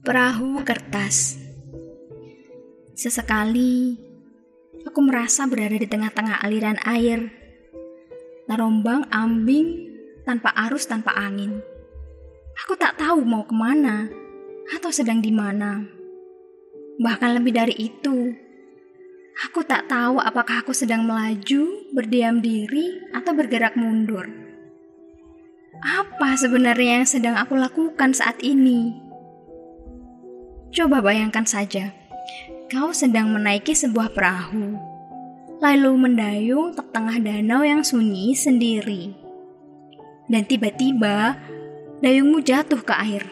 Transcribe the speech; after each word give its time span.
Perahu 0.00 0.64
kertas. 0.64 1.36
Sesekali, 2.96 3.92
aku 4.88 5.04
merasa 5.04 5.44
berada 5.44 5.76
di 5.76 5.84
tengah-tengah 5.84 6.40
aliran 6.40 6.80
air, 6.88 7.28
terombang 8.48 9.04
ambing 9.12 9.92
tanpa 10.24 10.56
arus 10.64 10.88
tanpa 10.88 11.12
angin. 11.12 11.60
Aku 12.64 12.72
tak 12.80 12.96
tahu 12.96 13.20
mau 13.20 13.44
ke 13.44 13.52
mana 13.52 14.08
atau 14.72 14.88
sedang 14.88 15.20
di 15.20 15.28
mana. 15.28 15.84
Bahkan 16.96 17.36
lebih 17.36 17.52
dari 17.52 17.76
itu, 17.76 18.32
aku 19.44 19.60
tak 19.60 19.92
tahu 19.92 20.24
apakah 20.24 20.64
aku 20.64 20.72
sedang 20.72 21.04
melaju, 21.04 21.92
berdiam 21.92 22.40
diri, 22.40 22.96
atau 23.12 23.36
bergerak 23.36 23.76
mundur. 23.76 24.24
Apa 25.84 26.38
sebenarnya 26.38 27.04
yang 27.04 27.08
sedang 27.10 27.36
aku 27.36 27.58
lakukan 27.58 28.16
saat 28.16 28.38
ini? 28.40 29.01
Coba 30.72 31.04
bayangkan 31.04 31.44
saja, 31.44 31.92
kau 32.72 32.96
sedang 32.96 33.28
menaiki 33.28 33.76
sebuah 33.76 34.16
perahu, 34.16 34.80
lalu 35.60 35.92
mendayung 36.00 36.72
ke 36.72 36.80
tengah 36.88 37.20
danau 37.20 37.60
yang 37.60 37.84
sunyi 37.84 38.32
sendiri. 38.32 39.12
Dan 40.32 40.48
tiba-tiba, 40.48 41.36
dayungmu 42.00 42.40
jatuh 42.40 42.80
ke 42.80 42.94
air. 43.04 43.28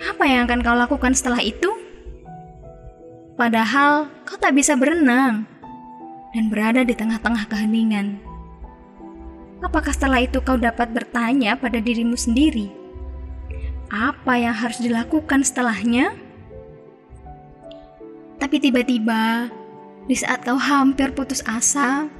Apa 0.00 0.24
yang 0.24 0.48
akan 0.48 0.64
kau 0.64 0.72
lakukan 0.72 1.12
setelah 1.12 1.44
itu? 1.44 1.68
Padahal 3.36 4.08
kau 4.24 4.40
tak 4.40 4.56
bisa 4.56 4.80
berenang 4.80 5.44
dan 6.32 6.44
berada 6.48 6.88
di 6.88 6.96
tengah-tengah 6.96 7.52
keheningan. 7.52 8.16
Apakah 9.60 9.92
setelah 9.92 10.24
itu 10.24 10.40
kau 10.40 10.56
dapat 10.56 10.88
bertanya 10.88 11.52
pada 11.60 11.84
dirimu 11.84 12.16
sendiri? 12.16 12.83
Apa 13.94 14.34
yang 14.34 14.50
harus 14.50 14.82
dilakukan 14.82 15.46
setelahnya? 15.46 16.18
Tapi 18.42 18.58
tiba-tiba, 18.58 19.46
di 20.10 20.18
saat 20.18 20.42
kau 20.42 20.58
hampir 20.58 21.14
putus 21.14 21.46
asa, 21.46 22.10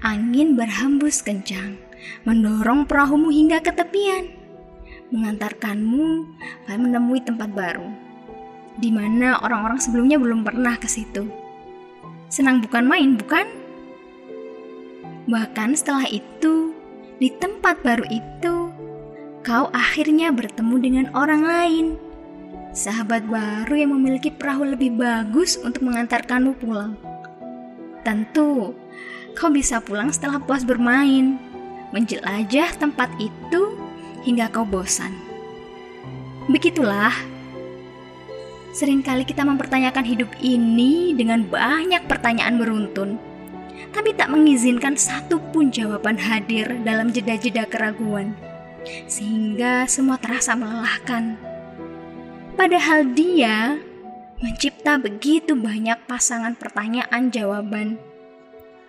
angin 0.00 0.56
berhembus 0.56 1.20
kencang, 1.20 1.76
mendorong 2.24 2.88
perahumu 2.88 3.28
hingga 3.28 3.60
ke 3.60 3.70
tepian, 3.76 4.32
mengantarkanmu 5.12 6.24
pada 6.64 6.80
menemui 6.80 7.20
tempat 7.20 7.52
baru, 7.52 7.92
di 8.80 8.88
mana 8.88 9.44
orang-orang 9.44 9.76
sebelumnya 9.76 10.16
belum 10.16 10.40
pernah 10.40 10.80
ke 10.80 10.88
situ. 10.88 11.28
Senang 12.32 12.64
bukan 12.64 12.88
main, 12.88 13.20
bukan? 13.20 13.44
Bahkan 15.28 15.76
setelah 15.76 16.08
itu, 16.08 16.72
di 17.20 17.28
tempat 17.36 17.84
baru 17.84 18.08
itu, 18.08 18.71
kau 19.42 19.66
akhirnya 19.74 20.30
bertemu 20.30 20.76
dengan 20.78 21.06
orang 21.18 21.42
lain. 21.42 21.86
Sahabat 22.72 23.26
baru 23.26 23.74
yang 23.74 23.92
memiliki 23.92 24.30
perahu 24.30 24.64
lebih 24.64 24.96
bagus 24.96 25.58
untuk 25.60 25.84
mengantarkanmu 25.84 26.56
pulang. 26.62 26.94
Tentu, 28.06 28.72
kau 29.34 29.50
bisa 29.50 29.82
pulang 29.82 30.14
setelah 30.14 30.38
puas 30.40 30.62
bermain, 30.64 31.36
menjelajah 31.90 32.78
tempat 32.78 33.10
itu 33.18 33.76
hingga 34.22 34.48
kau 34.48 34.64
bosan. 34.64 35.12
Begitulah, 36.46 37.12
sering 38.72 39.02
kali 39.02 39.26
kita 39.26 39.42
mempertanyakan 39.42 40.06
hidup 40.06 40.30
ini 40.38 41.12
dengan 41.18 41.44
banyak 41.44 42.06
pertanyaan 42.06 42.56
beruntun, 42.62 43.18
tapi 43.90 44.14
tak 44.14 44.32
mengizinkan 44.32 44.94
satupun 44.94 45.68
jawaban 45.74 46.16
hadir 46.16 46.72
dalam 46.86 47.12
jeda-jeda 47.12 47.68
keraguan 47.68 48.32
sehingga 49.06 49.86
semua 49.86 50.18
terasa 50.18 50.54
melelahkan. 50.58 51.38
Padahal 52.58 53.08
dia 53.14 53.78
mencipta 54.42 54.98
begitu 54.98 55.54
banyak 55.54 56.02
pasangan 56.10 56.58
pertanyaan 56.58 57.30
jawaban, 57.30 57.96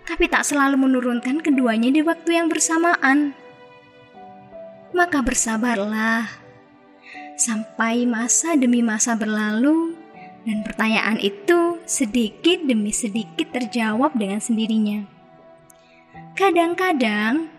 tapi 0.04 0.28
tak 0.28 0.44
selalu 0.44 0.76
menurunkan 0.90 1.40
keduanya 1.40 1.94
di 1.94 2.02
waktu 2.02 2.36
yang 2.36 2.48
bersamaan. 2.50 3.38
Maka 4.94 5.26
bersabarlah 5.26 6.28
sampai 7.40 8.06
masa 8.06 8.54
demi 8.54 8.86
masa 8.86 9.18
berlalu 9.18 9.98
dan 10.44 10.62
pertanyaan 10.62 11.18
itu 11.18 11.80
sedikit 11.88 12.62
demi 12.68 12.92
sedikit 12.92 13.50
terjawab 13.56 14.14
dengan 14.14 14.44
sendirinya. 14.44 15.08
Kadang-kadang 16.34 17.53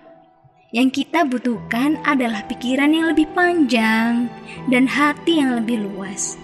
yang 0.75 0.91
kita 0.91 1.23
butuhkan 1.23 2.03
adalah 2.03 2.43
pikiran 2.51 2.91
yang 2.91 3.15
lebih 3.15 3.31
panjang 3.31 4.27
dan 4.67 4.91
hati 4.91 5.39
yang 5.39 5.55
lebih 5.63 5.87
luas 5.87 6.35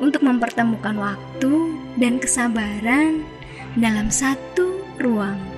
untuk 0.00 0.24
mempertemukan 0.24 0.96
waktu 0.96 1.76
dan 2.00 2.16
kesabaran 2.16 3.20
dalam 3.76 4.08
satu 4.08 4.80
ruang. 4.96 5.55